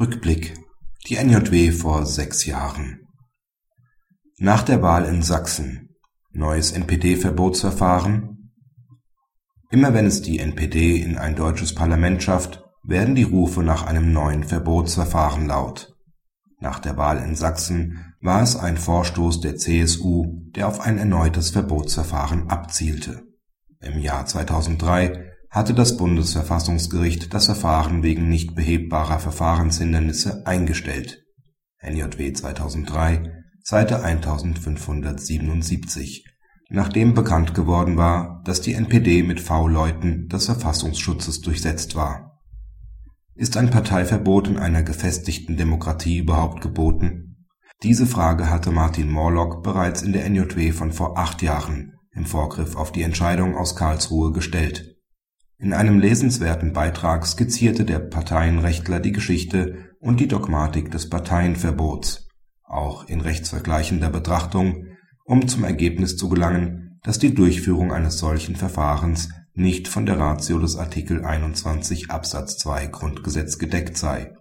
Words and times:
Rückblick 0.00 0.54
Die 1.08 1.16
NJW 1.16 1.72
vor 1.72 2.06
sechs 2.06 2.46
Jahren 2.46 3.06
Nach 4.38 4.62
der 4.62 4.80
Wahl 4.80 5.04
in 5.04 5.20
Sachsen 5.20 5.90
Neues 6.32 6.72
NPD-Verbotsverfahren 6.72 8.50
Immer 9.68 9.92
wenn 9.92 10.06
es 10.06 10.22
die 10.22 10.38
NPD 10.38 10.96
in 11.02 11.18
ein 11.18 11.36
deutsches 11.36 11.74
Parlament 11.74 12.22
schafft, 12.22 12.64
werden 12.82 13.14
die 13.14 13.24
Rufe 13.24 13.62
nach 13.62 13.84
einem 13.84 14.10
neuen 14.10 14.42
Verbotsverfahren 14.42 15.46
laut. 15.46 15.94
Nach 16.60 16.78
der 16.78 16.96
Wahl 16.96 17.18
in 17.18 17.34
Sachsen 17.34 18.14
war 18.22 18.40
es 18.40 18.56
ein 18.56 18.78
Vorstoß 18.78 19.42
der 19.42 19.56
CSU, 19.56 20.48
der 20.56 20.68
auf 20.68 20.80
ein 20.80 20.96
erneutes 20.96 21.50
Verbotsverfahren 21.50 22.48
abzielte. 22.48 23.24
Im 23.80 23.98
Jahr 23.98 24.24
2003 24.24 25.30
hatte 25.50 25.74
das 25.74 25.96
Bundesverfassungsgericht 25.96 27.34
das 27.34 27.46
Verfahren 27.46 28.04
wegen 28.04 28.28
nicht 28.28 28.54
behebbarer 28.54 29.18
Verfahrenshindernisse 29.18 30.46
eingestellt 30.46 31.24
(NJW 31.82 32.32
2003, 32.32 33.32
Seite 33.60 34.04
1577), 34.04 36.24
nachdem 36.68 37.14
bekannt 37.14 37.54
geworden 37.54 37.96
war, 37.96 38.42
dass 38.44 38.60
die 38.60 38.74
NPD 38.74 39.24
mit 39.24 39.40
V-Leuten 39.40 40.28
des 40.28 40.46
Verfassungsschutzes 40.46 41.40
durchsetzt 41.40 41.96
war. 41.96 42.38
Ist 43.34 43.56
ein 43.56 43.70
Parteiverbot 43.70 44.46
in 44.46 44.56
einer 44.56 44.84
gefestigten 44.84 45.56
Demokratie 45.56 46.18
überhaupt 46.18 46.60
geboten? 46.60 47.48
Diese 47.82 48.06
Frage 48.06 48.50
hatte 48.50 48.70
Martin 48.70 49.10
Morlock 49.10 49.64
bereits 49.64 50.02
in 50.02 50.12
der 50.12 50.30
NJW 50.30 50.70
von 50.70 50.92
vor 50.92 51.18
acht 51.18 51.42
Jahren 51.42 51.94
im 52.12 52.26
Vorgriff 52.26 52.76
auf 52.76 52.92
die 52.92 53.02
Entscheidung 53.02 53.56
aus 53.56 53.74
Karlsruhe 53.74 54.30
gestellt 54.30 54.99
in 55.60 55.74
einem 55.74 56.00
lesenswerten 56.00 56.72
Beitrag 56.72 57.26
skizzierte 57.26 57.84
der 57.84 57.98
Parteienrechtler 57.98 58.98
die 58.98 59.12
Geschichte 59.12 59.90
und 60.00 60.18
die 60.18 60.26
Dogmatik 60.26 60.90
des 60.90 61.10
Parteienverbots, 61.10 62.28
auch 62.64 63.06
in 63.08 63.20
rechtsvergleichender 63.20 64.08
Betrachtung, 64.08 64.86
um 65.26 65.46
zum 65.48 65.64
Ergebnis 65.64 66.16
zu 66.16 66.30
gelangen, 66.30 66.98
dass 67.02 67.18
die 67.18 67.34
Durchführung 67.34 67.92
eines 67.92 68.18
solchen 68.18 68.56
Verfahrens 68.56 69.28
nicht 69.52 69.86
von 69.86 70.06
der 70.06 70.18
Ratio 70.18 70.58
des 70.58 70.76
Artikel 70.76 71.26
21 71.26 72.10
Absatz 72.10 72.56
2 72.56 72.86
Grundgesetz 72.86 73.58
gedeckt 73.58 73.98
sei 73.98 74.32